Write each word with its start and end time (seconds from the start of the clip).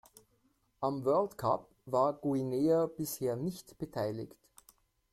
Am 0.79 1.05
World 1.05 1.37
Cup 1.37 1.69
war 1.85 2.13
Guinea 2.19 2.87
bisher 2.87 3.35
nicht 3.35 3.77
beteiligt. 3.77 4.35